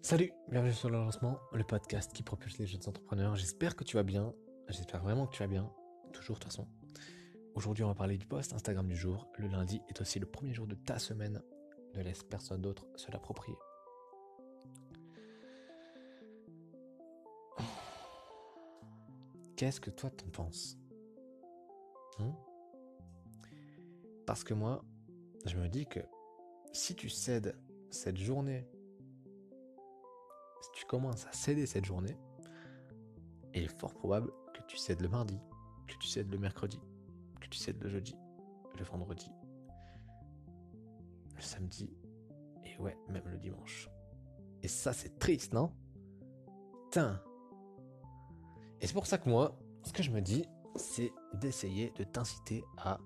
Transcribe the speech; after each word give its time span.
Salut, 0.00 0.32
bienvenue 0.48 0.72
sur 0.72 0.88
le 0.88 0.96
lancement, 0.96 1.40
le 1.52 1.64
podcast 1.64 2.12
qui 2.12 2.22
propulse 2.22 2.58
les 2.58 2.66
jeunes 2.66 2.86
entrepreneurs. 2.86 3.34
J'espère 3.34 3.74
que 3.74 3.82
tu 3.82 3.96
vas 3.96 4.04
bien. 4.04 4.32
J'espère 4.68 5.02
vraiment 5.02 5.26
que 5.26 5.34
tu 5.34 5.42
vas 5.42 5.48
bien. 5.48 5.70
Toujours 6.12 6.36
de 6.36 6.44
toute 6.44 6.52
façon. 6.52 6.68
Aujourd'hui, 7.54 7.82
on 7.82 7.88
va 7.88 7.94
parler 7.94 8.16
du 8.16 8.24
post 8.24 8.52
Instagram 8.52 8.86
du 8.86 8.96
jour. 8.96 9.28
Le 9.36 9.48
lundi 9.48 9.82
est 9.88 10.00
aussi 10.00 10.20
le 10.20 10.26
premier 10.26 10.54
jour 10.54 10.68
de 10.68 10.76
ta 10.76 10.98
semaine. 11.00 11.42
Ne 11.94 12.02
laisse 12.02 12.22
personne 12.22 12.62
d'autre 12.62 12.86
se 12.94 13.10
l'approprier. 13.10 13.58
Qu'est-ce 19.56 19.80
que 19.80 19.90
toi 19.90 20.10
t'en 20.10 20.30
penses? 20.30 20.78
Hein? 22.20 22.32
Parce 24.26 24.44
que 24.44 24.54
moi, 24.54 24.84
je 25.44 25.56
me 25.56 25.68
dis 25.68 25.86
que 25.86 26.00
si 26.72 26.94
tu 26.94 27.08
cèdes 27.08 27.58
cette 27.90 28.16
journée 28.16 28.68
commences 30.88 31.26
à 31.26 31.32
céder 31.32 31.66
cette 31.66 31.84
journée, 31.84 32.16
il 33.54 33.62
est 33.62 33.78
fort 33.78 33.94
probable 33.94 34.32
que 34.54 34.62
tu 34.66 34.76
cèdes 34.76 35.00
le 35.00 35.08
mardi, 35.08 35.38
que 35.86 35.94
tu 35.98 36.08
cèdes 36.08 36.32
le 36.32 36.38
mercredi, 36.38 36.80
que 37.40 37.46
tu 37.46 37.58
cèdes 37.58 37.80
le 37.80 37.88
jeudi, 37.88 38.16
le 38.76 38.84
vendredi, 38.84 39.30
le 41.36 41.40
samedi, 41.40 41.96
et 42.64 42.76
ouais, 42.78 42.96
même 43.08 43.28
le 43.28 43.38
dimanche. 43.38 43.88
Et 44.62 44.68
ça, 44.68 44.92
c'est 44.92 45.18
triste, 45.18 45.52
non? 45.52 45.72
Putain 46.84 47.22
Et 48.80 48.86
c'est 48.86 48.94
pour 48.94 49.06
ça 49.06 49.18
que 49.18 49.28
moi, 49.28 49.56
ce 49.84 49.92
que 49.92 50.02
je 50.02 50.10
me 50.10 50.20
dis, 50.20 50.44
c'est 50.74 51.12
d'essayer 51.34 51.92
de 51.96 52.04
t'inciter 52.04 52.64
à 52.78 52.98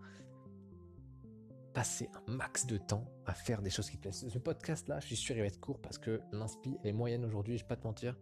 passer 1.72 2.08
un 2.14 2.32
max 2.32 2.66
de 2.66 2.76
temps 2.76 3.04
à 3.26 3.34
faire 3.34 3.62
des 3.62 3.70
choses 3.70 3.88
qui 3.88 3.96
plaisent. 3.96 4.28
Ce 4.28 4.38
podcast 4.38 4.88
là, 4.88 5.00
je 5.00 5.06
suis 5.06 5.16
sûr 5.16 5.36
il 5.36 5.40
va 5.40 5.46
être 5.46 5.60
court 5.60 5.80
parce 5.80 5.98
que 5.98 6.20
l'inspi 6.32 6.76
est 6.84 6.92
moyenne 6.92 7.24
aujourd'hui, 7.24 7.56
je 7.56 7.64
vais 7.64 7.68
pas 7.68 7.76
te 7.76 7.86
mentir. 7.86 8.18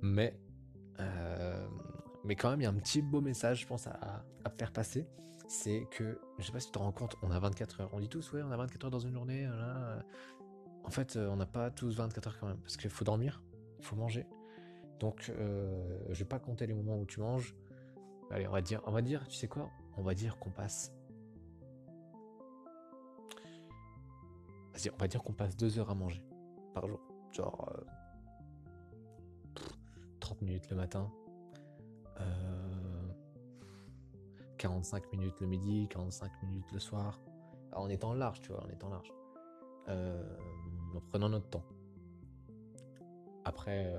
Mais 0.00 0.38
euh, 1.00 1.68
mais 2.24 2.36
quand 2.36 2.50
même, 2.50 2.60
il 2.60 2.64
y 2.64 2.66
a 2.66 2.70
un 2.70 2.74
petit 2.74 3.02
beau 3.02 3.20
message, 3.20 3.62
je 3.62 3.66
pense, 3.66 3.86
à, 3.86 4.24
faire 4.58 4.72
passer. 4.72 5.06
C'est 5.46 5.86
que, 5.90 6.20
je 6.38 6.44
sais 6.44 6.52
pas 6.52 6.60
si 6.60 6.66
tu 6.66 6.72
te 6.72 6.78
rends 6.78 6.92
compte, 6.92 7.16
on 7.22 7.30
a 7.30 7.38
24 7.38 7.80
heures. 7.80 7.90
On 7.92 8.00
dit 8.00 8.08
tous, 8.08 8.32
ouais, 8.32 8.42
on 8.42 8.50
a 8.50 8.56
24 8.56 8.84
heures 8.84 8.90
dans 8.90 8.98
une 8.98 9.12
journée. 9.12 9.44
Là. 9.44 10.02
En 10.84 10.90
fait, 10.90 11.16
euh, 11.16 11.28
on 11.28 11.36
n'a 11.36 11.46
pas 11.46 11.70
tous 11.70 11.96
24 11.96 12.26
heures 12.26 12.38
quand 12.38 12.48
même. 12.48 12.58
Parce 12.58 12.76
qu'il 12.76 12.90
faut 12.90 13.04
dormir, 13.04 13.42
il 13.78 13.84
faut 13.84 13.96
manger. 13.96 14.26
Donc, 15.00 15.30
euh, 15.30 15.98
je 16.10 16.18
vais 16.18 16.28
pas 16.28 16.38
compter 16.38 16.66
les 16.66 16.74
moments 16.74 16.98
où 16.98 17.06
tu 17.06 17.20
manges. 17.20 17.54
Allez, 18.30 18.46
on 18.46 18.52
va 18.52 18.60
dire, 18.60 18.82
on 18.86 18.90
va 18.90 19.00
dire, 19.00 19.26
tu 19.28 19.36
sais 19.36 19.48
quoi? 19.48 19.70
On 19.96 20.02
va 20.02 20.14
dire 20.14 20.38
qu'on 20.38 20.50
passe 20.50 20.92
on 24.86 24.96
va 24.96 25.08
dire 25.08 25.22
qu'on 25.22 25.32
passe 25.32 25.56
deux 25.56 25.78
heures 25.78 25.90
à 25.90 25.94
manger 25.94 26.22
par 26.74 26.86
jour. 26.86 27.00
Genre 27.32 27.72
30 30.20 30.42
euh, 30.42 30.44
minutes 30.44 30.70
le 30.70 30.76
matin, 30.76 31.10
45 34.58 35.04
euh, 35.04 35.08
minutes 35.12 35.40
le 35.40 35.46
midi, 35.46 35.88
45 35.90 36.30
minutes 36.42 36.72
le 36.72 36.78
soir. 36.78 37.20
en 37.72 37.88
étant 37.88 38.14
large, 38.14 38.40
tu 38.40 38.50
vois, 38.50 38.64
en 38.64 38.68
étant 38.68 38.88
large. 38.88 39.12
Euh, 39.88 40.36
en 40.94 41.00
prenant 41.00 41.28
notre 41.28 41.48
temps. 41.48 41.64
Après, 43.44 43.94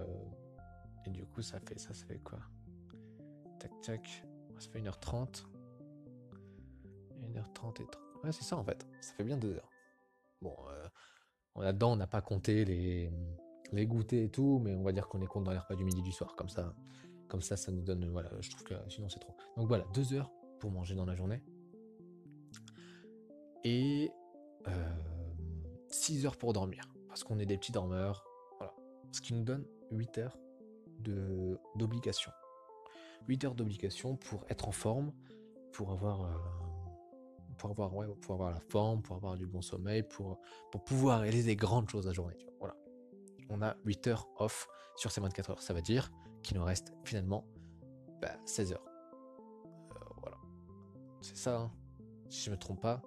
et 1.05 1.09
du 1.09 1.25
coup, 1.25 1.41
ça 1.41 1.59
fait 1.59 1.79
ça, 1.79 1.93
ça 1.93 2.05
fait 2.05 2.19
quoi? 2.19 2.39
Tac, 3.59 3.71
tac. 3.81 4.23
Ça 4.59 4.69
fait 4.69 4.81
1h30. 4.81 5.45
1h30 7.21 7.81
et 7.81 7.87
30. 7.87 7.97
Ouais, 8.23 8.31
c'est 8.31 8.43
ça 8.43 8.57
en 8.57 8.63
fait. 8.63 8.85
Ça 9.01 9.13
fait 9.13 9.23
bien 9.23 9.37
deux 9.37 9.55
heures. 9.55 9.69
Bon, 10.41 10.55
euh, 10.69 11.61
là-dedans, 11.61 11.93
on 11.93 11.95
n'a 11.95 12.07
pas 12.07 12.21
compté 12.21 12.65
les, 12.65 13.11
les 13.71 13.85
goûters 13.85 14.23
et 14.23 14.29
tout, 14.29 14.59
mais 14.63 14.75
on 14.75 14.83
va 14.83 14.91
dire 14.91 15.07
qu'on 15.07 15.21
est 15.21 15.27
compte 15.27 15.43
dans 15.43 15.51
les 15.51 15.57
repas 15.57 15.75
du 15.75 15.83
midi 15.83 16.01
du 16.01 16.11
soir. 16.11 16.35
Comme 16.35 16.49
ça, 16.49 16.73
comme 17.27 17.41
ça, 17.41 17.57
ça 17.57 17.71
nous 17.71 17.81
donne. 17.81 18.09
Voilà, 18.09 18.29
je 18.41 18.49
trouve 18.49 18.63
que 18.63 18.75
sinon 18.89 19.09
c'est 19.09 19.19
trop. 19.19 19.35
Donc 19.57 19.67
voilà, 19.67 19.85
deux 19.93 20.13
heures 20.13 20.31
pour 20.59 20.71
manger 20.71 20.95
dans 20.95 21.05
la 21.05 21.15
journée. 21.15 21.41
Et 23.63 24.11
euh, 24.67 24.89
6 25.89 26.25
heures 26.25 26.37
pour 26.37 26.53
dormir. 26.53 26.83
Parce 27.07 27.23
qu'on 27.23 27.39
est 27.39 27.45
des 27.45 27.57
petits 27.57 27.71
dormeurs. 27.71 28.23
Voilà. 28.57 28.73
Ce 29.11 29.21
qui 29.21 29.33
nous 29.33 29.43
donne 29.43 29.65
8 29.91 30.17
heures 30.19 30.37
d'obligation. 31.75 32.31
8 33.27 33.45
heures 33.45 33.55
d'obligation 33.55 34.15
pour 34.15 34.45
être 34.49 34.67
en 34.67 34.71
forme, 34.71 35.13
pour 35.71 35.91
avoir 35.91 36.23
euh, 36.23 36.29
pour 37.59 37.69
avoir, 37.69 37.91
avoir 38.29 38.51
la 38.51 38.59
forme, 38.59 39.01
pour 39.01 39.17
avoir 39.17 39.35
du 39.35 39.45
bon 39.45 39.61
sommeil, 39.61 40.03
pour, 40.03 40.39
pouvoir 40.85 41.21
réaliser 41.21 41.51
des 41.51 41.55
grandes 41.55 41.89
choses 41.89 42.07
la 42.07 42.13
journée. 42.13 42.37
Voilà. 42.59 42.75
On 43.49 43.61
a 43.61 43.75
8 43.85 44.07
heures 44.07 44.27
off 44.37 44.67
sur 44.95 45.11
ces 45.11 45.21
24 45.21 45.51
heures. 45.51 45.61
Ça 45.61 45.73
veut 45.73 45.81
dire 45.81 46.09
qu'il 46.41 46.57
nous 46.57 46.63
reste 46.63 46.93
finalement 47.03 47.45
16 48.45 48.69
bah, 48.69 48.75
heures. 48.75 48.85
Euh, 49.91 50.05
voilà. 50.21 50.37
C'est 51.21 51.37
ça, 51.37 51.59
hein. 51.59 51.71
si 52.29 52.43
je 52.45 52.51
me 52.51 52.57
trompe 52.57 52.81
pas. 52.81 53.01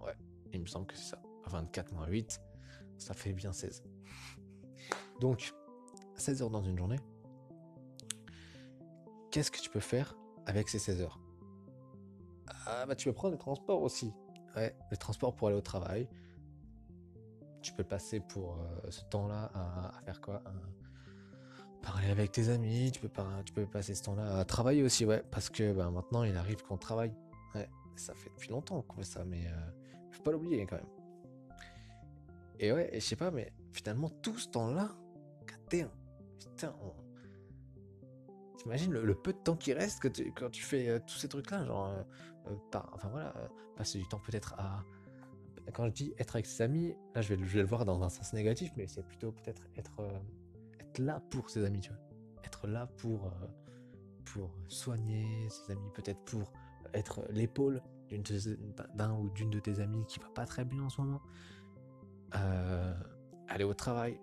Ouais, 0.00 0.16
il 0.52 0.60
me 0.60 0.66
semble 0.66 0.86
que 0.86 0.96
c'est 0.96 1.10
ça. 1.10 1.22
24 1.46 1.92
moins 1.92 2.06
8, 2.06 2.40
ça 2.98 3.14
fait 3.14 3.32
bien 3.32 3.52
16. 3.52 3.84
Donc, 5.20 5.52
16 6.16 6.42
heures 6.42 6.50
dans 6.50 6.62
une 6.62 6.76
journée. 6.76 6.98
Qu'est-ce 9.30 9.50
que 9.50 9.58
tu 9.58 9.70
peux 9.70 9.80
faire 9.80 10.16
avec 10.46 10.68
ces 10.68 10.78
16 10.78 11.00
heures? 11.02 11.20
Ah 12.66 12.86
bah 12.86 12.94
tu 12.94 13.08
peux 13.08 13.14
prendre 13.14 13.32
les 13.32 13.38
transports 13.38 13.82
aussi. 13.82 14.12
Ouais, 14.56 14.74
les 14.90 14.96
transports 14.96 15.34
pour 15.34 15.48
aller 15.48 15.56
au 15.56 15.62
travail. 15.62 16.08
Tu 17.62 17.72
peux 17.72 17.84
passer 17.84 18.20
pour 18.20 18.58
euh, 18.58 18.90
ce 18.90 19.02
temps-là 19.04 19.50
à, 19.54 20.00
faire 20.04 20.20
quoi? 20.20 20.42
Parler 21.80 22.10
avec 22.10 22.32
tes 22.32 22.48
amis, 22.48 22.90
tu 22.92 23.00
peux, 23.00 23.10
tu 23.44 23.52
peux 23.52 23.66
passer 23.66 23.94
ce 23.94 24.02
temps-là 24.04 24.38
à 24.38 24.44
travailler 24.44 24.82
aussi, 24.82 25.04
ouais, 25.04 25.22
parce 25.30 25.48
que 25.48 25.72
bah, 25.72 25.90
maintenant 25.90 26.24
il 26.24 26.36
arrive 26.36 26.62
qu'on 26.62 26.76
travaille. 26.76 27.14
Ouais, 27.54 27.68
ça 27.96 28.14
fait 28.14 28.30
depuis 28.30 28.50
longtemps 28.50 28.82
qu'on 28.82 28.96
fait 28.96 29.04
ça, 29.04 29.24
mais 29.24 29.46
euh, 29.46 29.70
faut 30.10 30.22
pas 30.22 30.32
l'oublier 30.32 30.66
quand 30.66 30.76
même. 30.76 30.86
Et 32.58 32.72
ouais, 32.72 32.90
je 32.94 33.00
sais 33.00 33.16
pas, 33.16 33.30
mais 33.30 33.52
finalement 33.72 34.08
tout 34.08 34.38
ce 34.38 34.48
temps-là, 34.48 34.90
putain, 35.46 36.74
on, 36.82 37.01
T'imagines 38.62 38.92
le, 38.92 39.14
peu 39.16 39.32
de 39.32 39.38
temps 39.38 39.56
qui 39.56 39.72
reste 39.72 40.00
quand 40.36 40.50
tu 40.50 40.62
fais 40.62 40.88
euh, 40.88 41.00
tous 41.04 41.16
ces 41.16 41.26
trucs-là, 41.26 41.64
genre, 41.64 41.88
euh, 41.88 42.02
euh, 42.46 42.78
enfin 42.92 43.08
voilà, 43.08 43.34
passer 43.76 43.98
du 43.98 44.06
temps 44.06 44.20
peut-être 44.24 44.54
à, 44.56 44.84
quand 45.72 45.86
je 45.86 45.92
dis 45.92 46.14
être 46.16 46.36
avec 46.36 46.46
ses 46.46 46.62
amis, 46.62 46.94
là 47.16 47.22
je 47.22 47.34
vais, 47.34 47.60
le 47.60 47.66
voir 47.66 47.84
dans 47.84 48.04
un 48.04 48.08
sens 48.08 48.32
négatif, 48.32 48.70
mais 48.76 48.86
c'est 48.86 49.04
plutôt 49.04 49.32
peut-être 49.32 49.62
être, 49.76 50.00
être 50.78 51.00
là 51.00 51.20
pour 51.30 51.50
ses 51.50 51.64
amis, 51.64 51.80
tu 51.80 51.90
vois, 51.90 51.98
être 52.44 52.68
là 52.68 52.86
pour, 52.98 53.32
pour 54.26 54.54
soigner 54.68 55.48
ses 55.48 55.72
amis, 55.72 55.90
peut-être 55.92 56.20
pour 56.20 56.52
être 56.94 57.26
l'épaule 57.30 57.82
d'un 58.94 59.12
ou 59.14 59.28
d'une 59.30 59.50
de 59.50 59.58
tes 59.58 59.80
amies 59.80 60.06
qui 60.06 60.20
va 60.20 60.28
pas 60.28 60.46
très 60.46 60.64
bien 60.64 60.84
en 60.84 60.88
ce 60.88 61.00
moment, 61.00 61.22
aller 63.48 63.64
au 63.64 63.74
travail, 63.74 64.20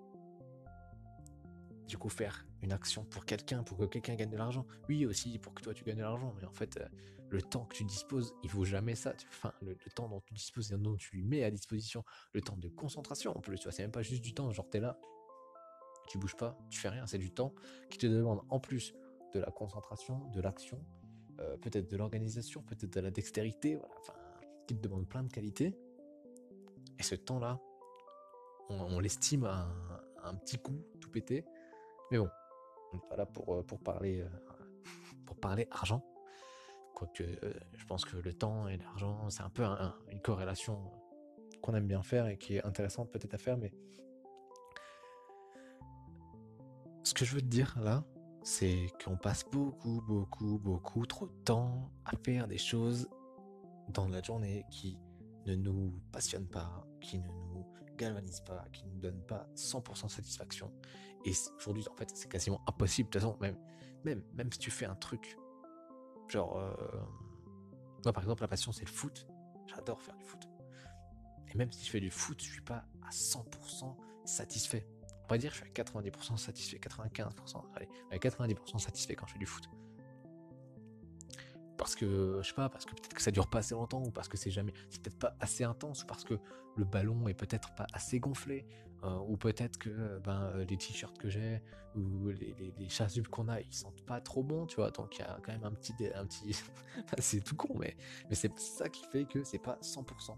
du 1.90 1.98
coup 1.98 2.08
faire 2.08 2.46
une 2.62 2.72
action 2.72 3.03
pour 3.06 3.25
quelqu'un, 3.25 3.64
pour 3.64 3.78
que 3.78 3.86
quelqu'un 3.86 4.16
gagne 4.16 4.30
de 4.30 4.38
l'argent. 4.38 4.66
Oui, 4.88 5.06
aussi 5.06 5.40
pour 5.40 5.53
que 5.53 5.62
toi 5.62 5.74
tu 5.74 5.84
gagnes 5.84 5.97
de 5.97 6.03
l'argent, 6.03 6.34
mais 6.38 6.46
en 6.46 6.53
fait, 6.53 6.78
euh, 6.78 6.88
le 7.30 7.42
temps 7.42 7.66
que 7.66 7.75
tu 7.75 7.84
disposes, 7.84 8.34
il 8.44 8.50
vaut 8.50 8.66
jamais 8.66 8.96
ça. 8.96 9.14
Enfin, 9.30 9.53
le, 9.62 9.75
temps 9.96 10.08
dont 10.08 10.22
tu 10.22 10.34
disposes 10.34 10.72
et 10.72 10.78
dont 10.78 10.96
tu 10.96 11.16
lui 11.16 11.24
mets 11.24 11.44
à 11.44 11.52
disposition, 11.52 12.03
le 12.34 12.42
temps 12.42 12.58
de 12.58 12.68
concentration 12.70 13.36
en 13.38 13.42
plus, 13.42 13.58
tu 13.58 13.64
vois, 13.64 13.72
c'est 13.72 13.84
même 13.84 13.92
pas 13.92 14.02
juste 14.02 14.24
du 14.24 14.34
temps, 14.34 14.52
genre 14.52 14.70
t'es 14.70 14.80
là, 14.80 15.00
tu 16.08 16.18
bouges 16.18 16.36
pas, 16.36 16.58
tu 16.70 16.80
fais 16.80 16.90
rien, 16.90 17.06
c'est 17.06 17.18
du 17.18 17.31
temps 17.31 17.53
qui 17.90 17.97
te 17.97 18.08
demande 18.08 18.42
en 18.50 18.59
plus 18.59 18.94
de 19.34 19.40
la 19.40 19.52
concentration, 19.52 20.28
de 20.31 20.41
l'action, 20.41 20.84
euh, 21.40 21.56
peut-être 21.58 21.90
de 21.90 21.97
l'organisation, 21.97 22.64
peut-être 22.64 22.94
de 22.94 23.00
la 23.00 23.12
dextérité, 23.12 23.76
voilà, 23.76 23.96
qui 24.68 24.76
te 24.76 24.81
demande 24.81 25.08
plein 25.08 25.24
de 25.24 25.31
qualités. 25.31 25.76
Et 26.97 27.03
ce 27.03 27.16
temps-là, 27.16 27.59
on, 28.70 29.00
l'estime 29.00 29.46
à 29.46 29.67
un 30.23 30.35
petit 30.35 30.58
coup, 30.58 30.84
tout 31.00 31.09
pété. 31.09 31.46
Mais 32.11 32.17
bon, 32.17 32.29
on 32.91 32.97
n'est 32.97 33.08
pas 33.09 33.16
là 33.16 33.26
pour, 33.26 33.53
euh, 33.56 33.64
pour, 33.64 33.80
parler, 33.80 34.22
euh, 34.22 34.30
pour 35.26 35.38
parler 35.38 35.68
argent. 35.72 36.03
Quoique, 36.94 37.24
euh, 37.24 37.53
je 37.74 37.86
pense 37.86 38.06
que 38.06 38.18
le 38.18 38.34
temps 38.34 38.68
et 38.68 38.78
l'argent, 38.78 39.30
c'est 39.30 39.44
un 39.44 39.50
peu 39.50 39.64
une 40.12 40.22
corrélation 40.22 40.91
qu'on 41.62 41.76
aime 41.76 41.88
bien 41.88 42.03
faire 42.03 42.28
et 42.28 42.38
qui 42.38 42.56
est 42.56 42.66
intéressante 42.66 43.12
peut-être 43.12 43.34
à 43.34 43.38
faire, 43.38 43.58
mais 43.58 43.72
ce 47.03 47.14
que 47.14 47.26
je 47.26 47.36
veux 47.36 47.41
te 47.41 47.47
dire 47.47 47.78
là, 47.80 48.03
c'est 48.44 48.88
qu'on 49.03 49.18
passe 49.18 49.46
beaucoup, 49.52 50.02
beaucoup, 50.08 50.58
beaucoup 50.59 51.06
trop 51.06 51.28
de 51.28 51.44
temps 51.44 51.92
à 52.06 52.16
faire 52.24 52.47
des 52.47 52.58
choses 52.58 53.09
dans 53.90 54.08
la 54.08 54.22
journée 54.22 54.66
qui 54.70 54.97
ne 55.46 55.56
nous 55.56 56.00
passionnent 56.12 56.47
pas, 56.47 56.85
qui 57.02 57.20
ne 57.20 57.28
nous 57.28 57.66
galvanise 58.00 58.40
pas, 58.42 58.66
qui 58.72 58.85
ne 58.85 58.92
nous 58.92 59.00
donne 59.00 59.22
pas 59.24 59.47
100% 59.56 60.08
satisfaction. 60.08 60.72
Et 61.26 61.34
aujourd'hui, 61.58 61.86
en 61.90 61.96
fait, 61.96 62.10
c'est 62.16 62.30
quasiment 62.30 62.62
impossible. 62.68 63.10
De 63.10 63.14
toute 63.14 63.22
façon, 63.22 63.38
même, 63.40 63.58
même, 64.04 64.24
même 64.34 64.52
si 64.52 64.60
tu 64.60 64.72
fais 64.72 64.86
un 64.86 64.96
truc, 64.96 65.38
genre, 66.28 66.58
euh, 66.58 66.72
moi 68.04 68.14
par 68.14 68.24
exemple, 68.24 68.42
la 68.42 68.48
passion 68.48 68.72
c'est 68.72 68.86
le 68.86 68.92
foot. 68.92 69.28
J'adore 69.68 70.02
faire 70.02 70.16
du 70.16 70.26
foot. 70.26 70.48
Et 71.52 71.58
même 71.58 71.72
si 71.72 71.86
je 71.86 71.92
fais 71.92 72.00
du 72.00 72.12
foot, 72.12 72.42
je 72.42 72.52
suis 72.52 72.62
pas 72.62 72.86
à 73.06 73.10
100% 73.10 73.96
satisfait. 74.26 74.88
On 75.26 75.28
va 75.28 75.38
dire, 75.38 75.52
je 75.52 75.58
suis 75.58 75.66
à 75.66 75.84
90% 75.84 76.38
satisfait, 76.38 76.78
95%, 76.78 77.64
allez, 77.76 77.88
90% 78.12 78.80
satisfait 78.80 79.16
quand 79.16 79.28
je 79.28 79.34
fais 79.34 79.40
du 79.40 79.46
foot 79.46 79.70
parce 81.80 81.96
que 81.96 82.40
je 82.44 82.48
sais 82.48 82.54
pas 82.54 82.68
parce 82.68 82.86
que 82.86 82.92
peut-être 82.92 83.14
que 83.14 83.22
ça 83.22 83.32
dure 83.32 83.48
pas 83.48 83.60
assez 83.60 83.74
longtemps 83.74 84.04
ou 84.04 84.12
parce 84.12 84.28
que 84.28 84.36
c'est 84.36 84.52
jamais 84.52 84.74
c'est 84.90 85.02
peut-être 85.02 85.18
pas 85.18 85.36
assez 85.40 85.64
intense 85.64 86.04
ou 86.04 86.08
parce 86.08 86.26
que 86.26 86.38
le 86.76 86.84
ballon 86.84 87.28
est 87.30 87.34
peut-être 87.34 87.74
pas 87.74 87.88
assez 87.94 88.20
gonflé 88.20 88.68
ou 89.28 89.37
peut-être 89.37 89.78
que 89.78 90.19
ben 90.19 90.51
euh, 90.55 90.66
les 90.66 90.78
t-shirts 90.78 91.17
que 91.17 91.29
j'ai 91.29 91.61
ou 91.96 92.29
les, 92.29 92.53
les, 92.59 92.73
les 92.78 93.23
qu'on 93.29 93.47
a 93.47 93.61
ils 93.61 93.73
sentent 93.73 94.05
pas 94.05 94.22
trop 94.22 94.43
bons 94.43 94.66
tu 94.66 94.78
vois. 94.78 94.91
Donc 94.91 95.17
il 95.17 95.19
y 95.19 95.23
a 95.23 95.40
quand 95.43 95.51
même 95.51 95.63
un 95.63 95.72
petit 95.72 95.93
un 96.13 96.25
petit 96.25 96.55
c'est 97.19 97.43
tout 97.43 97.55
con 97.55 97.75
mais 97.78 97.96
mais 98.29 98.35
c'est 98.35 98.57
ça 98.59 98.90
qui 98.90 99.05
fait 99.05 99.25
que 99.25 99.43
c'est 99.43 99.59
pas 99.59 99.78
100% 99.81 100.35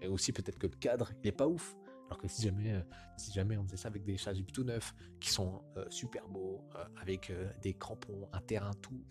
et 0.00 0.08
aussi 0.08 0.32
peut-être 0.32 0.58
que 0.58 0.66
le 0.66 0.76
cadre 0.76 1.10
il 1.22 1.28
est 1.28 1.32
pas 1.32 1.48
ouf. 1.48 1.76
Alors 2.08 2.18
que 2.18 2.28
si 2.28 2.42
jamais, 2.42 2.72
euh, 2.72 2.82
si 3.16 3.32
jamais 3.32 3.56
on 3.56 3.64
faisait 3.64 3.78
ça 3.78 3.88
avec 3.88 4.04
des 4.04 4.16
chasubles 4.16 4.52
tout 4.52 4.62
neufs, 4.62 4.94
qui 5.18 5.28
sont 5.28 5.64
super 5.90 6.28
beaux, 6.28 6.62
avec 7.02 7.32
des 7.62 7.74
crampons, 7.74 8.28
un 8.32 8.40
terrain 8.42 8.70
tout, 8.80 9.02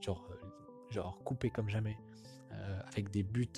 genre 0.00 0.28
genre 0.90 1.22
coupé 1.24 1.50
comme 1.50 1.68
jamais, 1.68 1.96
euh, 2.52 2.80
avec 2.86 3.10
des 3.10 3.22
buts 3.22 3.48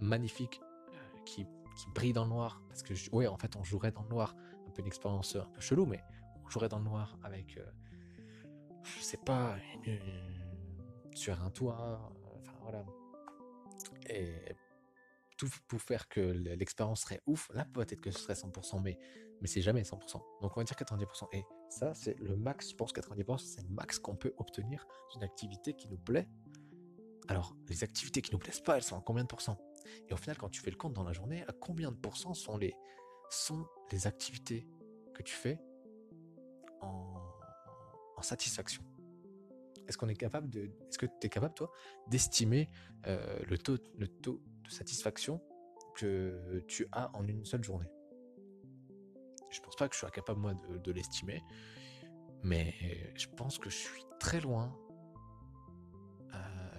magnifiques 0.00 0.60
euh, 0.62 1.18
qui, 1.24 1.46
qui, 1.78 1.88
brillent 1.90 2.12
dans 2.12 2.24
le 2.24 2.30
noir. 2.30 2.62
Parce 2.68 2.82
que, 2.82 2.94
ouais, 3.12 3.26
en 3.26 3.36
fait, 3.36 3.56
on 3.56 3.64
jouerait 3.64 3.92
dans 3.92 4.02
le 4.02 4.08
noir. 4.08 4.34
Un 4.66 4.70
peu 4.70 4.80
une 4.80 4.86
expérience 4.86 5.36
un 5.36 5.48
peu 5.52 5.60
chelou, 5.60 5.86
mais 5.86 6.02
on 6.44 6.48
jouerait 6.48 6.68
dans 6.68 6.78
le 6.78 6.84
noir 6.84 7.18
avec, 7.22 7.56
euh, 7.56 7.64
je 8.82 9.00
sais 9.02 9.16
pas, 9.16 9.56
sur 11.14 11.42
un 11.42 11.50
toit. 11.50 12.12
Enfin, 12.40 12.58
voilà. 12.62 12.84
Et 14.08 14.34
tout 15.36 15.48
pour 15.68 15.80
faire 15.80 16.08
que 16.08 16.20
l'expérience 16.20 17.02
serait 17.02 17.22
ouf. 17.26 17.50
Là, 17.54 17.64
peut-être 17.64 18.00
que 18.00 18.10
ce 18.10 18.18
serait 18.18 18.34
100%, 18.34 18.82
mais, 18.82 18.98
mais 19.40 19.46
c'est 19.46 19.62
jamais 19.62 19.82
100%. 19.82 20.20
Donc, 20.42 20.56
on 20.56 20.60
va 20.60 20.64
dire 20.64 20.76
90%. 20.76 21.28
Et 21.32 21.44
ça, 21.70 21.94
c'est 21.94 22.18
le 22.18 22.36
max, 22.36 22.70
je 22.70 22.74
pense, 22.74 22.92
90%, 22.92 23.38
c'est 23.38 23.62
le 23.62 23.68
max 23.70 23.98
qu'on 23.98 24.16
peut 24.16 24.34
obtenir 24.38 24.86
d'une 25.12 25.22
activité 25.22 25.74
qui 25.74 25.88
nous 25.88 25.98
plaît 25.98 26.28
alors, 27.28 27.54
les 27.68 27.84
activités 27.84 28.22
qui 28.22 28.32
nous 28.32 28.38
plaisent 28.38 28.62
pas, 28.62 28.76
elles 28.76 28.82
sont 28.82 28.96
à 28.96 29.02
combien 29.04 29.22
de 29.22 29.28
pourcents? 29.28 29.58
Et 30.08 30.12
au 30.12 30.16
final, 30.16 30.36
quand 30.36 30.48
tu 30.48 30.60
fais 30.60 30.70
le 30.70 30.76
compte 30.76 30.94
dans 30.94 31.04
la 31.04 31.12
journée, 31.12 31.42
à 31.48 31.52
combien 31.52 31.90
de 31.90 31.96
pourcents 31.96 32.34
sont 32.34 32.56
les, 32.56 32.74
sont 33.30 33.66
les 33.92 34.06
activités 34.06 34.66
que 35.14 35.22
tu 35.22 35.34
fais 35.34 35.60
en, 36.80 37.14
satisfaction? 38.20 38.82
Est-ce 39.86 39.96
qu'on 39.96 40.08
est 40.08 40.16
capable 40.16 40.50
de, 40.50 40.64
est-ce 40.64 40.98
que 40.98 41.06
tu 41.06 41.26
es 41.26 41.28
capable 41.28 41.54
toi 41.54 41.70
d'estimer 42.08 42.68
euh, 43.06 43.38
le 43.46 43.56
taux, 43.56 43.78
de 43.78 44.68
satisfaction 44.68 45.40
que 45.94 46.64
tu 46.66 46.86
as 46.92 47.14
en 47.16 47.26
une 47.26 47.44
seule 47.44 47.62
journée? 47.62 47.88
Je 49.50 49.60
pense 49.60 49.76
pas 49.76 49.88
que 49.88 49.94
je 49.94 50.00
sois 50.00 50.10
capable 50.10 50.40
moi 50.40 50.54
de, 50.54 50.78
de 50.78 50.92
l'estimer, 50.92 51.42
mais 52.42 52.74
je 53.14 53.28
pense 53.28 53.58
que 53.58 53.70
je 53.70 53.76
suis 53.76 54.04
très 54.18 54.40
loin 54.40 54.76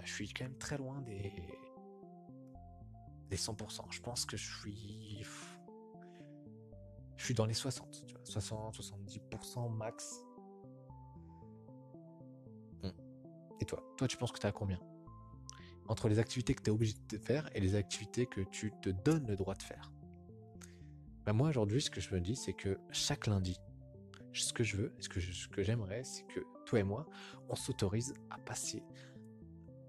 je 0.04 0.12
suis 0.12 0.32
quand 0.32 0.44
même 0.44 0.58
très 0.58 0.76
loin 0.78 1.00
des, 1.02 1.32
des 3.30 3.36
100%. 3.36 3.82
Je 3.90 4.00
pense 4.00 4.24
que 4.26 4.36
je 4.36 4.58
suis, 4.60 5.22
je 7.16 7.24
suis 7.24 7.34
dans 7.34 7.46
les 7.46 7.54
60, 7.54 8.04
tu 8.06 8.14
vois, 8.14 8.24
60, 8.24 8.78
70% 8.78 9.72
max. 9.74 10.24
Et 13.60 13.64
toi, 13.64 13.82
toi, 13.96 14.08
tu 14.08 14.16
penses 14.16 14.32
que 14.32 14.38
tu 14.38 14.46
as 14.46 14.52
combien? 14.52 14.80
Entre 15.86 16.08
les 16.08 16.18
activités 16.18 16.54
que 16.54 16.62
tu 16.62 16.70
es 16.70 16.72
obligé 16.72 16.94
de 17.08 17.18
faire 17.18 17.48
et 17.54 17.60
les 17.60 17.74
activités 17.74 18.26
que 18.26 18.40
tu 18.40 18.72
te 18.82 18.90
donnes 18.90 19.26
le 19.26 19.36
droit 19.36 19.54
de 19.54 19.62
faire. 19.62 19.92
Ben 21.24 21.32
moi, 21.32 21.48
aujourd'hui, 21.48 21.82
ce 21.82 21.90
que 21.90 22.00
je 22.00 22.14
me 22.14 22.20
dis, 22.20 22.36
c'est 22.36 22.54
que 22.54 22.78
chaque 22.90 23.26
lundi, 23.26 23.60
ce 24.32 24.52
que 24.52 24.64
je 24.64 24.76
veux, 24.76 24.94
ce 25.00 25.08
que, 25.08 25.20
ce 25.20 25.48
que 25.48 25.62
j'aimerais, 25.62 26.02
c'est 26.04 26.24
que 26.24 26.40
toi 26.64 26.80
et 26.80 26.84
moi, 26.84 27.06
on 27.48 27.54
s'autorise 27.54 28.14
à 28.30 28.38
passer 28.38 28.82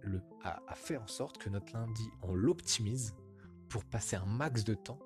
le, 0.04 0.22
a, 0.44 0.76
fait 0.76 0.98
en 0.98 1.08
sorte 1.08 1.38
que 1.38 1.50
notre 1.50 1.74
lundi, 1.74 2.10
on 2.24 2.34
l'optimise 2.34 3.16
pour 3.72 3.86
passer 3.86 4.18
un 4.18 4.26
max 4.26 4.66
de 4.66 4.74
temps 4.74 5.00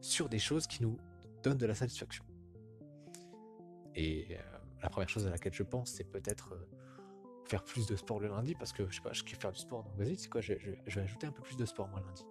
sur 0.00 0.28
des 0.28 0.40
choses 0.40 0.66
qui 0.66 0.82
nous 0.82 0.98
donnent 1.44 1.56
de 1.56 1.66
la 1.66 1.74
satisfaction. 1.74 2.24
Et 3.94 4.36
euh, 4.36 4.42
la 4.82 4.90
première 4.90 5.08
chose 5.08 5.24
à 5.26 5.30
laquelle 5.30 5.54
je 5.54 5.62
pense, 5.62 5.92
c'est 5.92 6.04
peut-être 6.10 6.52
euh, 6.54 6.68
faire 7.46 7.62
plus 7.62 7.86
de 7.86 7.94
sport 7.94 8.18
le 8.18 8.26
lundi, 8.26 8.56
parce 8.56 8.72
que 8.72 8.90
je 8.90 8.96
sais 8.96 9.02
pas, 9.02 9.12
kiffe 9.12 9.38
faire 9.38 9.52
du 9.52 9.60
sport, 9.60 9.84
donc 9.84 9.94
vas-y, 9.96 10.16
c'est 10.16 10.28
quoi, 10.28 10.40
je, 10.40 10.52
vais 10.54 11.00
ajouter 11.00 11.28
un 11.28 11.32
peu 11.32 11.42
plus 11.42 11.56
de 11.56 11.64
sport 11.64 11.86
moi 11.88 12.00
lundi. 12.00 12.24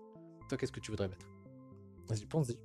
Toi, 0.49 0.57
qu'est-ce 0.57 0.73
que 0.73 0.81
tu 0.81 0.91
voudrais 0.91 1.07
mettre? 1.07 1.25
Vas-y, 2.09 2.25
pense-y. 2.25 2.59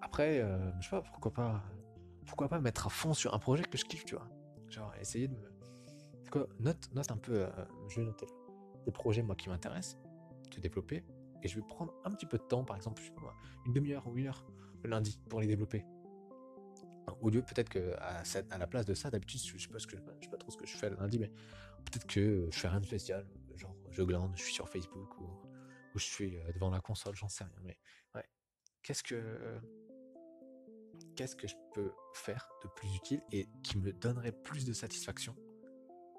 Après, 0.00 0.40
euh, 0.40 0.72
je 0.80 0.88
sais 0.88 0.90
pas, 0.90 1.02
pourquoi 1.02 2.48
pas, 2.48 2.60
mettre 2.60 2.88
à 2.88 2.90
fond 2.90 3.14
sur 3.14 3.34
un 3.34 3.38
projet 3.38 3.62
que 3.62 3.78
je 3.78 3.84
kiffe, 3.84 4.04
tu 4.04 4.16
vois. 4.16 4.26
Genre, 4.68 4.92
essayer 5.00 5.28
de 5.28 5.36
me, 5.36 6.48
note, 6.58 6.92
note 6.92 7.10
un 7.12 7.18
peu, 7.18 7.46
je 7.88 8.00
vais 8.00 8.06
noter 8.06 8.26
des 8.84 8.90
projets 8.90 9.22
moi 9.22 9.36
qui 9.36 9.48
m'intéressent, 9.48 9.96
de 10.50 10.60
développer, 10.60 11.04
et 11.42 11.48
je 11.48 11.56
vais 11.56 11.66
prendre 11.66 11.92
un 12.04 12.10
petit 12.10 12.26
peu 12.26 12.38
de 12.38 12.42
temps, 12.42 12.64
par 12.64 12.76
exemple, 12.76 13.02
une 13.66 13.72
demi-heure 13.72 14.06
ou 14.06 14.16
une 14.16 14.28
heure 14.28 14.46
le 14.82 14.90
lundi 14.90 15.20
pour 15.28 15.40
les 15.40 15.46
développer. 15.46 15.84
Au 17.20 17.30
lieu 17.30 17.42
peut-être 17.42 17.68
que 17.68 17.94
à, 17.98 18.58
la 18.58 18.66
place 18.66 18.86
de 18.86 18.94
ça, 18.94 19.10
d'habitude, 19.10 19.40
je 19.40 19.58
sais 19.58 19.68
je 19.68 19.88
sais 19.88 20.30
pas 20.30 20.36
trop 20.36 20.50
ce 20.50 20.56
que 20.56 20.66
je 20.66 20.76
fais 20.76 20.90
le 20.90 20.96
lundi, 20.96 21.18
mais 21.18 21.28
peut-être 21.84 22.06
que 22.06 22.48
je 22.50 22.58
fais 22.58 22.68
rien 22.68 22.80
de 22.80 22.86
spécial, 22.86 23.26
genre 23.56 23.74
je 23.90 24.02
glande, 24.02 24.32
je 24.36 24.42
suis 24.42 24.54
sur 24.54 24.68
Facebook 24.68 25.20
ou, 25.20 25.28
je 25.94 26.04
suis 26.04 26.38
euh, 26.38 26.52
devant 26.54 26.70
la 26.70 26.80
console, 26.80 27.14
j'en 27.14 27.28
sais 27.28 27.44
rien. 27.44 27.60
Mais 27.64 27.78
ouais, 28.14 28.24
qu'est-ce 28.82 29.02
que 29.02 29.60
qu'est-ce 31.16 31.36
que 31.36 31.46
je 31.46 31.54
peux 31.74 31.92
faire 32.14 32.48
de 32.62 32.68
plus 32.68 32.94
utile 32.94 33.20
et 33.30 33.46
qui 33.62 33.76
me 33.76 33.92
donnerait 33.92 34.32
plus 34.32 34.64
de 34.64 34.72
satisfaction 34.72 35.36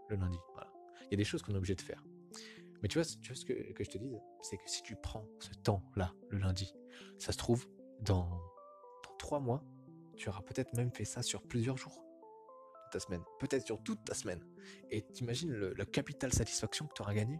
le 0.09 0.17
lundi? 0.17 0.37
Il 1.05 1.11
y 1.11 1.13
a 1.15 1.17
des 1.17 1.23
choses 1.23 1.41
qu'on 1.41 1.53
est 1.53 1.57
obligé 1.57 1.75
de 1.75 1.81
faire. 1.81 2.03
Mais 2.83 2.89
tu 2.89 3.00
vois, 3.00 3.07
tu 3.21 3.30
vois 3.30 3.35
ce 3.35 3.45
que, 3.45 3.53
je 3.80 3.89
te 3.89 3.97
dis, 3.97 4.12
c'est 4.41 4.57
que 4.57 4.69
si 4.69 4.83
tu 4.83 4.95
prends 4.95 5.25
ce 5.39 5.53
temps-là, 5.63 6.13
le 6.30 6.38
lundi, 6.38 6.75
ça 7.18 7.31
se 7.31 7.38
trouve, 7.38 7.65
dans, 8.01 8.30
trois 9.18 9.39
mois, 9.39 9.63
tu 10.18 10.27
auras 10.27 10.41
peut-être 10.41 10.74
même 10.75 10.91
fait 10.91 11.06
ça 11.06 11.24
sur 11.24 11.41
plusieurs 11.44 11.77
jours 11.77 12.03
de 12.85 12.91
ta 12.91 13.00
semaine, 13.00 13.24
peut-être 13.39 13.65
sur 13.65 13.81
toute 13.81 14.03
ta 14.03 14.13
semaine. 14.13 14.45
Et 14.91 15.01
t'imagines 15.01 15.51
le, 15.51 15.74
le 15.74 15.85
capital 15.85 16.33
satisfaction 16.33 16.85
que 16.88 16.94
tu 16.94 17.01
auras 17.01 17.13
gagné? 17.13 17.39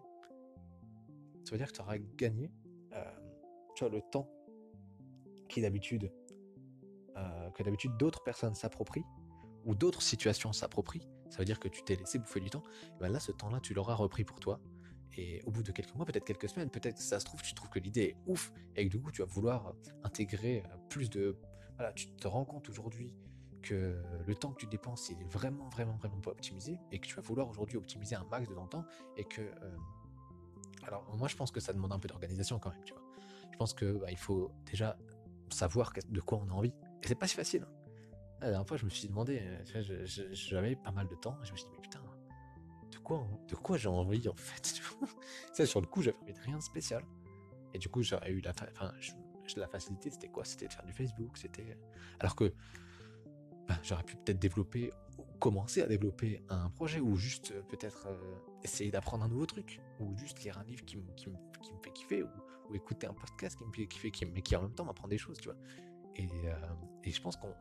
Ça 1.44 1.51
veut 1.51 1.57
dire 1.57 1.68
que 1.68 1.74
tu 1.74 1.81
auras 1.81 1.98
gagné, 1.98 2.50
euh, 2.94 3.12
le 3.89 4.01
temps 4.01 4.30
qui 5.50 5.62
d'habitude, 5.62 6.10
euh, 7.17 7.50
que 7.51 7.63
d'habitude 7.63 7.98
d'autres 7.98 8.24
personnes 8.24 8.56
s'approprient, 8.56 9.06
ou 9.65 9.75
d'autres 9.75 10.01
situations 10.01 10.53
s'approprient, 10.53 11.08
ça 11.29 11.39
veut 11.39 11.46
dire 11.46 11.60
que 11.60 11.67
tu 11.67 11.84
t'es 11.84 11.96
laissé 11.96 12.20
bouffer 12.20 12.39
du 12.39 12.50
temps, 12.50 12.63
et 12.96 13.00
ben 13.00 13.10
là, 13.10 13.20
ce 13.20 13.32
temps-là, 13.32 13.60
tu 13.62 13.74
l'auras 13.74 13.96
repris 13.96 14.24
pour 14.24 14.39
toi. 14.39 14.60
Et 15.17 15.41
au 15.46 15.51
bout 15.51 15.63
de 15.63 15.72
quelques 15.72 15.93
mois, 15.96 16.05
peut-être 16.05 16.25
quelques 16.25 16.50
semaines, 16.50 16.70
peut-être 16.70 16.98
ça 16.98 17.20
se 17.20 17.25
trouve, 17.25 17.41
tu 17.41 17.53
trouves 17.53 17.70
que 17.70 17.79
l'idée 17.79 18.01
est 18.01 18.17
ouf, 18.25 18.51
et 18.75 18.86
que 18.86 18.91
du 18.91 19.00
coup, 19.00 19.12
tu 19.12 19.22
vas 19.22 19.27
vouloir 19.27 19.67
euh, 19.67 19.72
intégrer 20.03 20.63
euh, 20.65 20.75
plus 20.89 21.10
de... 21.10 21.38
Voilà, 21.75 21.93
tu 21.93 22.08
te 22.08 22.27
rends 22.27 22.46
compte 22.46 22.70
aujourd'hui 22.70 23.13
que 23.62 24.01
le 24.27 24.36
temps 24.36 24.51
que 24.51 24.60
tu 24.60 24.67
dépenses, 24.67 25.10
il 25.10 25.22
est 25.22 25.32
vraiment, 25.32 25.70
vraiment, 25.70 25.96
vraiment 25.96 26.20
pas 26.20 26.32
optimisé, 26.32 26.79
et 26.91 27.00
que 27.00 27.08
tu 27.08 27.15
vas 27.15 27.22
vouloir 27.22 27.48
aujourd'hui 27.48 27.77
optimiser 27.77 28.15
un 28.15 28.25
max 28.25 28.48
de 28.48 28.55
ton 28.55 28.67
temps, 28.67 28.86
et 29.17 29.24
que... 29.24 29.41
Euh, 29.41 29.77
alors, 30.86 31.15
moi, 31.15 31.27
je 31.27 31.36
pense 31.36 31.51
que 31.51 31.60
ça 31.60 31.72
demande 31.74 31.93
un 31.93 32.00
peu 32.00 32.08
d'organisation 32.08 32.60
quand 32.60 32.72
même, 32.72 32.84
tu 32.84 32.93
vois. 32.93 33.03
Je 33.51 33.58
pense 33.58 33.74
que 33.74 34.00
bah, 34.00 34.12
il 34.12 34.17
faut 34.17 34.51
déjà 34.65 34.98
savoir 35.50 35.93
de 36.10 36.20
quoi 36.20 36.39
on 36.46 36.50
a 36.50 36.53
envie. 36.53 36.74
Et 37.03 37.08
c'est 37.08 37.15
pas 37.15 37.27
si 37.27 37.36
facile. 37.36 37.63
Hein. 37.63 37.74
La 38.41 38.50
dernière 38.50 38.67
fois, 38.67 38.75
je 38.75 38.84
me 38.84 38.89
suis 38.89 39.08
demandé, 39.08 39.41
j'avais 40.34 40.75
pas 40.75 40.91
mal 40.91 41.08
de 41.08 41.15
temps, 41.15 41.38
et 41.41 41.46
je 41.46 41.53
me 41.53 41.58
suis 41.58 41.67
dit, 41.67 41.72
mais 41.75 41.82
putain, 41.82 42.02
quoi, 43.03 43.27
de 43.48 43.55
quoi 43.55 43.77
j'ai 43.77 43.89
envie 43.89 44.27
en 44.27 44.36
fait 44.36 44.81
Ça, 45.53 45.65
sur 45.65 45.81
le 45.81 45.88
coup, 45.88 46.01
j'avais 46.01 46.17
envie 46.22 46.33
de 46.33 46.39
rien 46.39 46.57
de 46.57 46.63
spécial. 46.63 47.03
Et 47.74 47.79
du 47.79 47.89
coup, 47.89 48.01
j'aurais 48.03 48.31
eu 48.31 48.41
la, 48.41 48.51
enfin, 48.51 48.91
la 49.57 49.67
facilité, 49.67 50.10
c'était 50.10 50.29
quoi? 50.29 50.45
C'était 50.45 50.67
de 50.67 50.74
faire 50.74 50.86
du 50.86 50.93
Facebook, 50.93 51.38
c'était. 51.38 51.77
Alors 52.19 52.36
que 52.36 52.53
bah, 53.67 53.75
j'aurais 53.83 54.03
pu 54.03 54.15
peut-être 54.15 54.39
développer, 54.39 54.91
commencer 55.39 55.81
à 55.81 55.88
développer 55.88 56.43
un 56.50 56.69
projet, 56.69 57.00
ou 57.00 57.15
juste 57.15 57.51
euh, 57.51 57.62
peut-être 57.63 58.07
euh, 58.07 58.36
essayer 58.63 58.91
d'apprendre 58.91 59.24
un 59.24 59.27
nouveau 59.27 59.45
truc, 59.45 59.81
ou 60.00 60.15
juste 60.17 60.43
lire 60.43 60.57
un 60.57 60.63
livre 60.63 60.83
qui, 60.86 60.98
me, 60.98 61.12
qui 61.13 61.29
me, 61.29 61.36
fait 61.83 61.91
kiffer, 61.93 62.24
ou, 62.24 62.75
écouter 62.75 63.05
un 63.05 63.13
podcast 63.13 63.57
qui 63.57 63.65
me 63.65 63.72
fait 63.72 63.88
kiffer, 63.88 64.12
qui, 64.12 64.25
mais 64.25 64.41
qui 64.41 64.55
en 64.55 64.63
même 64.63 64.74
temps 64.74 64.86
m'apprend 64.86 65.07
des 65.07 65.17
choses, 65.17 65.38
tu 65.38 65.50
vois. 65.50 65.57
Et, 66.15 66.27
et 67.03 67.12
je 67.12 67.22
pense 67.22 67.36
qu'on 67.38 67.53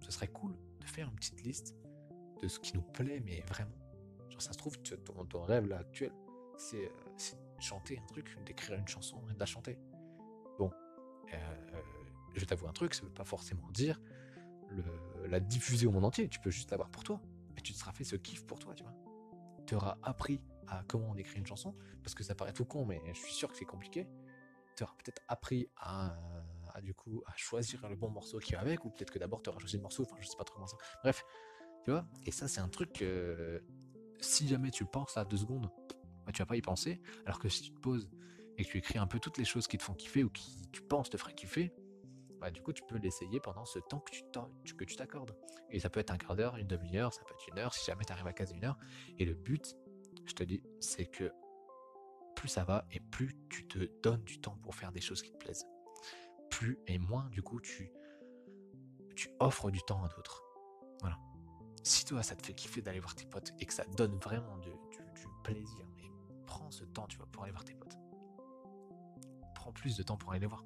ce 0.00 0.10
serait 0.10 0.28
cool 0.28 0.56
de 0.80 0.86
faire 0.86 1.08
une 1.08 1.14
petite 1.14 1.42
liste 1.42 1.76
de 2.42 2.48
ce 2.48 2.58
qui 2.58 2.74
nous 2.74 2.82
plaît, 2.82 3.20
mais 3.24 3.40
vraiment. 3.48 3.81
Genre, 4.32 4.42
ça 4.42 4.52
se 4.52 4.58
trouve, 4.58 4.78
ton, 4.78 5.42
rêve 5.42 5.70
actuel, 5.72 6.12
c'est 6.56 6.84
euh, 6.86 7.36
chanter 7.60 7.98
un 7.98 8.06
truc, 8.06 8.36
d'écrire 8.44 8.78
une 8.78 8.88
chanson 8.88 9.22
et 9.30 9.34
de 9.34 9.38
la 9.38 9.46
chanter. 9.46 9.78
Bon, 10.58 10.70
euh, 11.32 11.36
je 12.34 12.44
vais 12.44 12.66
un 12.66 12.72
truc, 12.72 12.94
ça 12.94 13.04
veut 13.04 13.12
pas 13.12 13.24
forcément 13.24 13.68
dire 13.70 14.00
la 15.28 15.38
diffuser 15.38 15.86
au 15.86 15.90
monde 15.90 16.06
entier, 16.06 16.28
tu 16.28 16.40
peux 16.40 16.50
juste 16.50 16.70
l'avoir 16.70 16.90
pour 16.90 17.04
toi, 17.04 17.20
mais 17.54 17.60
tu 17.60 17.74
te 17.74 17.78
seras 17.78 17.92
fait 17.92 18.04
ce 18.04 18.16
kiff 18.16 18.46
pour 18.46 18.58
toi, 18.58 18.74
tu 18.74 18.82
vois. 18.82 18.94
Tu 19.66 19.74
auras 19.74 19.98
appris 20.02 20.40
à 20.66 20.82
comment 20.88 21.10
on 21.10 21.16
écrit 21.16 21.38
une 21.38 21.46
chanson, 21.46 21.74
parce 22.02 22.14
que 22.14 22.24
ça 22.24 22.34
paraît 22.34 22.54
tout 22.54 22.64
con, 22.64 22.86
mais 22.86 23.02
je 23.12 23.18
suis 23.18 23.34
sûr 23.34 23.50
que 23.50 23.56
c'est 23.56 23.66
compliqué. 23.66 24.08
Tu 24.76 24.82
auras 24.82 24.94
peut-être 24.94 25.20
appris 25.28 25.68
à, 25.76 26.16
du 26.82 26.94
coup 26.94 27.22
à 27.26 27.36
choisir 27.36 27.86
le 27.88 27.96
bon 27.96 28.08
morceau 28.08 28.38
qui 28.38 28.54
va 28.54 28.60
avec, 28.60 28.84
ou 28.86 28.90
peut-être 28.90 29.10
que 29.10 29.18
d'abord 29.18 29.42
tu 29.42 29.50
auras 29.50 29.58
choisi 29.58 29.76
le 29.76 29.82
morceau, 29.82 30.04
enfin 30.04 30.16
je 30.18 30.26
sais 30.26 30.36
pas 30.36 30.44
trop 30.44 30.54
comment 30.54 30.66
ça. 30.66 30.78
Bref, 31.02 31.22
tu 31.84 31.90
vois, 31.90 32.06
et 32.24 32.30
ça 32.30 32.48
c'est 32.48 32.60
un 32.60 32.68
truc 32.68 32.92
que 32.92 33.62
si 34.22 34.48
jamais 34.48 34.70
tu 34.70 34.84
penses 34.84 35.16
à 35.16 35.24
deux 35.24 35.36
secondes, 35.36 35.70
bah, 36.24 36.32
tu 36.32 36.40
vas 36.40 36.46
pas 36.46 36.56
y 36.56 36.62
penser, 36.62 37.00
alors 37.26 37.38
que 37.38 37.48
si 37.48 37.62
tu 37.62 37.72
te 37.72 37.80
poses 37.80 38.10
et 38.56 38.64
que 38.64 38.70
tu 38.70 38.78
écris 38.78 38.98
un 38.98 39.06
peu 39.06 39.18
toutes 39.18 39.38
les 39.38 39.44
choses 39.44 39.66
qui 39.66 39.78
te 39.78 39.82
font 39.82 39.94
kiffer 39.94 40.24
ou 40.24 40.30
qui 40.30 40.68
tu 40.72 40.82
penses 40.82 41.10
te 41.10 41.16
feraient 41.16 41.34
kiffer, 41.34 41.72
bah, 42.40 42.50
du 42.50 42.62
coup 42.62 42.72
tu 42.72 42.82
peux 42.88 42.98
l'essayer 42.98 43.40
pendant 43.40 43.64
ce 43.64 43.78
temps 43.78 44.00
que 44.00 44.84
tu 44.84 44.96
t'accordes. 44.96 45.36
Et 45.70 45.80
ça 45.80 45.90
peut 45.90 46.00
être 46.00 46.10
un 46.10 46.18
quart 46.18 46.36
d'heure, 46.36 46.56
une 46.56 46.66
demi-heure, 46.66 47.12
ça 47.12 47.22
peut 47.24 47.34
être 47.34 47.48
une 47.48 47.58
heure, 47.58 47.74
si 47.74 47.84
jamais 47.86 48.04
tu 48.04 48.12
arrives 48.12 48.26
à 48.26 48.32
caser 48.32 48.54
une 48.54 48.64
heure. 48.64 48.78
Et 49.18 49.24
le 49.24 49.34
but, 49.34 49.76
je 50.26 50.34
te 50.34 50.42
dis, 50.42 50.62
c'est 50.80 51.06
que 51.06 51.32
plus 52.34 52.48
ça 52.48 52.64
va 52.64 52.84
et 52.90 53.00
plus 53.00 53.36
tu 53.48 53.66
te 53.66 53.78
donnes 54.02 54.22
du 54.24 54.40
temps 54.40 54.58
pour 54.62 54.74
faire 54.74 54.92
des 54.92 55.00
choses 55.00 55.22
qui 55.22 55.32
te 55.32 55.36
plaisent. 55.36 55.66
Plus 56.50 56.78
et 56.86 56.98
moins, 56.98 57.28
du 57.30 57.42
coup, 57.42 57.60
tu, 57.60 57.92
tu 59.16 59.30
offres 59.40 59.70
du 59.70 59.80
temps 59.82 60.02
à 60.04 60.08
d'autres. 60.08 60.42
Voilà. 61.00 61.18
Si 61.82 62.04
toi, 62.04 62.22
ça 62.22 62.36
te 62.36 62.46
fait 62.46 62.54
kiffer 62.54 62.80
d'aller 62.80 63.00
voir 63.00 63.14
tes 63.14 63.26
potes 63.26 63.52
et 63.58 63.66
que 63.66 63.72
ça 63.72 63.84
donne 63.96 64.16
vraiment 64.18 64.56
du, 64.58 64.70
plaisir, 65.42 65.84
mais 65.96 66.04
prends 66.46 66.70
ce 66.70 66.84
temps, 66.84 67.06
tu 67.08 67.18
pour 67.18 67.42
aller 67.42 67.50
voir 67.50 67.64
tes 67.64 67.74
potes. 67.74 67.98
Prends 69.56 69.72
plus 69.72 69.96
de 69.96 70.04
temps 70.04 70.16
pour 70.16 70.30
aller 70.30 70.40
les 70.40 70.46
voir. 70.46 70.64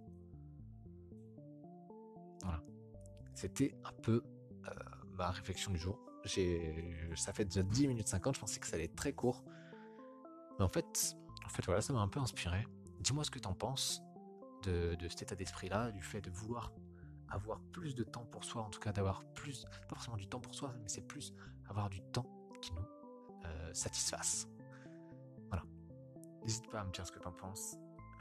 Voilà. 2.43 2.63
C'était 3.35 3.75
un 3.85 3.93
peu 4.03 4.23
euh, 4.67 4.71
ma 5.13 5.31
réflexion 5.31 5.73
du 5.73 5.79
jour. 5.79 5.99
Ça 7.15 7.33
fait 7.33 7.45
déjà 7.45 7.63
10 7.63 7.89
minutes 7.89 8.09
50, 8.09 8.35
je 8.35 8.41
pensais 8.41 8.61
que 8.61 8.67
ça 8.67 8.75
allait 8.75 8.85
être 8.85 8.97
très 8.97 9.13
court. 9.13 9.45
Mais 10.59 10.65
en 10.65 10.69
fait, 10.69 11.17
en 11.45 11.49
fait, 11.49 11.65
voilà, 11.65 11.81
ça 11.81 11.93
m'a 11.93 12.01
un 12.01 12.09
peu 12.09 12.21
inspiré. 12.21 12.67
Dis-moi 13.01 13.25
ce 13.25 13.31
que 13.31 13.39
tu 13.39 13.49
en 13.49 13.55
penses 13.55 14.03
de, 14.65 14.97
cet 15.09 15.23
état 15.23 15.37
d'esprit-là, 15.37 15.93
du 15.93 16.03
fait 16.03 16.21
de 16.21 16.31
vouloir 16.31 16.73
avoir 17.29 17.61
plus 17.73 17.95
de 17.95 18.05
temps 18.05 18.25
pour 18.27 18.45
soi, 18.45 18.63
en 18.63 18.71
tout 18.71 18.81
cas 18.81 18.93
d'avoir 18.93 19.25
plus, 19.35 19.65
pas 19.89 19.95
forcément 19.95 20.17
du 20.17 20.27
temps 20.27 20.41
pour 20.41 20.55
soi, 20.55 20.75
mais 20.81 20.89
c'est 20.89 21.07
plus 21.07 21.35
avoir 21.69 21.91
du 21.91 22.01
temps 22.13 22.27
qui 22.61 22.73
nous 22.73 22.87
euh, 23.45 23.75
satisfasse. 23.75 24.49
Voilà. 25.49 25.65
N'hésite 26.43 26.71
pas 26.71 26.81
à 26.81 26.85
me 26.85 26.93
dire 26.93 27.07
ce 27.07 27.13
que 27.13 27.19
tu 27.19 27.27
en 27.27 27.33
penses. 27.33 27.77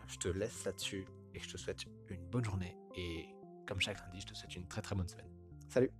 Je 0.08 0.18
te 0.18 0.28
laisse 0.28 0.66
là-dessus 0.66 1.06
et 1.34 1.40
je 1.40 1.50
te 1.50 1.58
souhaite 1.58 1.86
une 2.10 2.26
bonne 2.28 2.46
journée. 2.46 2.78
Et 2.96 3.28
comme 3.68 3.82
chaque 3.82 4.00
lundi, 4.02 4.22
je 4.22 4.28
te 4.28 4.34
souhaite 4.34 4.56
une 4.56 4.68
très 4.68 4.82
très 4.82 4.96
bonne 4.96 5.08
semaine. 5.08 5.30
Salut 5.68 5.92